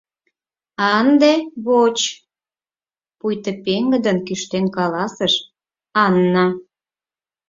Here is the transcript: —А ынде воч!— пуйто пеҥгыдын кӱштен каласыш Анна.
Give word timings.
—А 0.83 0.85
ынде 1.01 1.33
воч!— 1.65 1.97
пуйто 3.19 3.51
пеҥгыдын 3.65 4.17
кӱштен 4.27 4.65
каласыш 4.75 5.33
Анна. 6.03 6.45